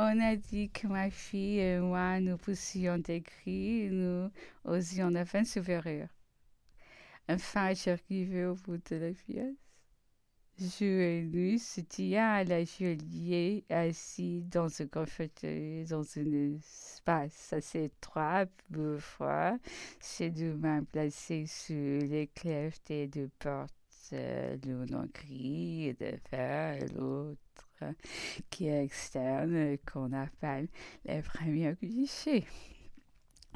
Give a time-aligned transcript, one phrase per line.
[0.00, 4.30] On a dit que ma fille et moi, nous poussions des cris, nous
[4.64, 6.06] osions la fin supérieure.
[7.28, 9.56] Enfin, j'arrivais au bout de la pièce.
[10.80, 18.46] Et nuit se tient à la geôlier assis dans un dans un espace assez étroit,
[18.72, 19.56] peu froid,
[19.98, 23.74] ses deux mains placées sur les clefs des deux portes,
[24.12, 27.47] l'une en gris de fer et l'autre
[28.50, 30.68] qui est externe, qu'on appelle
[31.04, 32.44] les premiers clichés.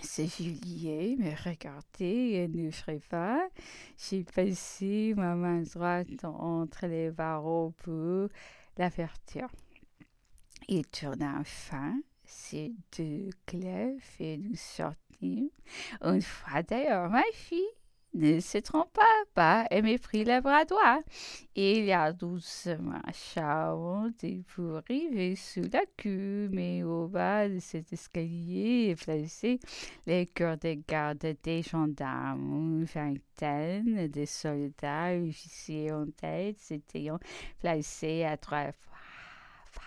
[0.00, 3.48] C'est Juliet me regardait et ne ferait pas.
[3.96, 8.28] J'ai passé ma main droite entre les barreaux pour
[8.76, 9.48] l'avertir.
[10.68, 15.50] Il tourna enfin ses deux clefs et nous sortîmes.
[16.02, 17.60] Une fois d'ailleurs, ma fille
[18.14, 18.98] ne se trompe
[19.34, 21.00] pas, et prit le bras droit.
[21.54, 28.90] Il a doucement charmé pour arriver sous la queue, mais au bas de cet escalier
[28.90, 29.58] est placé
[30.06, 32.80] les cœurs de garde des gendarmes.
[32.80, 37.10] Une vingtaine de soldats officiers en tête s'étaient
[37.60, 38.72] placés à trois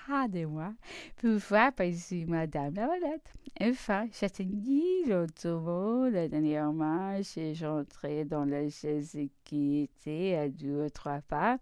[0.05, 0.73] fois pas de moi
[1.17, 3.33] pour voir passer Madame la Valette?
[3.61, 10.85] Enfin, j'attendis l'automobile la dernière marche et j'entrai dans la chaise qui était à deux
[10.85, 11.57] ou trois pas.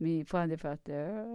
[0.00, 1.26] Mais point de porteur,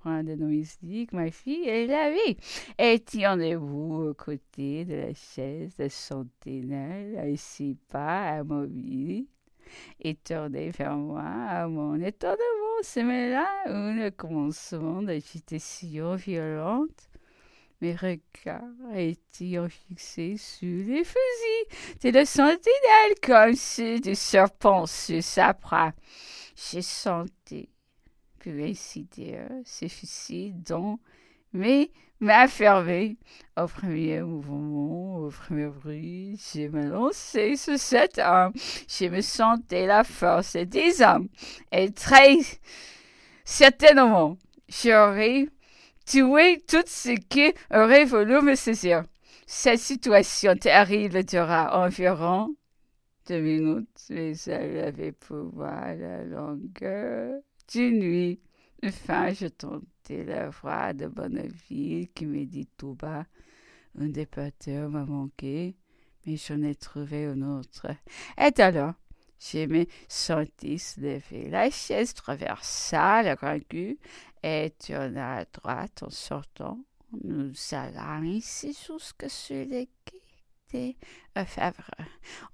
[0.00, 2.36] point de domestique, ma fille, l'avait.
[2.76, 9.26] Elle tient debout aux côtés de la chaise de sentinelle, à six pas, immobile
[10.00, 12.61] et tournait vers moi à mon étonnement
[12.96, 17.08] là un commencement d'agitation violente.
[17.80, 25.22] Mes regards étaient fixés sur les fusils de la sentinelle comme ceux du serpent sur
[25.22, 25.92] sa proie.
[26.54, 27.68] J'ai senti,
[28.38, 30.98] pour ainsi dire, ces fusils dont
[31.52, 33.16] mais m'a fermé.
[33.56, 38.52] Au premier mouvement, au premier bruit, j'ai me lancé sur cette arme.
[38.88, 41.28] Je me sentais la force des hommes.
[41.70, 42.38] Et très
[43.44, 44.38] certainement,
[44.68, 45.46] j'aurais
[46.06, 49.02] tué tout ce qui aurait voulu me saisir.
[49.46, 52.54] Cette situation terrible dura environ
[53.28, 57.40] deux minutes, mais elle avait pouvoir la longueur
[57.70, 58.40] d'une nuit.
[58.84, 63.26] Enfin, je tentais la voix de Bonneville qui me dit tout bas
[63.96, 65.76] Un départeur m'a manqué,
[66.26, 67.86] mais j'en ai trouvé un autre.
[68.36, 68.94] Et alors,
[69.38, 71.48] je me sentis se lever.
[71.48, 73.62] La chaise traversa la grande
[74.42, 76.78] et tourna à droite en sortant.
[77.22, 80.96] Nous allâmes ici jusque sur les quais
[81.36, 81.90] de Favre,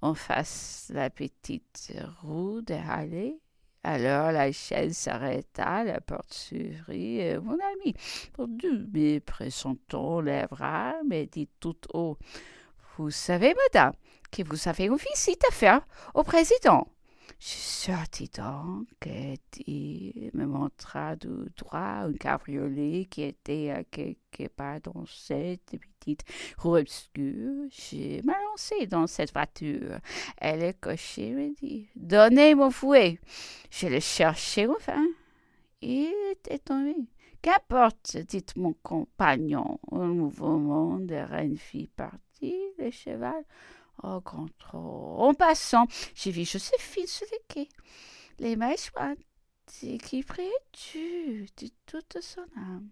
[0.02, 3.38] en face la petite rue de Halle
[3.84, 7.94] alors la chaise s'arrêta, la porte s'ouvrit, et mon ami,
[8.36, 12.18] perdu, mais pressentant bras, me dit tout haut
[12.96, 13.94] Vous savez, madame,
[14.30, 16.88] que vous avez une visite à faire au président.
[17.40, 24.80] Je sortis donc et me montra de droit un cabriolet qui était à quelque part
[24.80, 26.24] dans cette petite
[26.58, 27.68] rue obscure.
[27.70, 30.00] Je lancé dans cette voiture.
[30.36, 33.20] Elle est cochée me dit Donnez mon fouet.
[33.70, 35.06] Je le cherchais enfin.
[35.80, 36.96] Il était tombé.
[37.42, 39.78] Qu'importe, dit mon compagnon.
[39.92, 43.44] Un mouvement de reine fit partie, le cheval
[44.02, 44.46] Oh, grand.
[44.72, 47.68] En passant, j'ai vu Joséphine sur le quai.
[48.38, 49.18] Les mains jointes,
[49.66, 52.86] qui priait tu de toute son âme.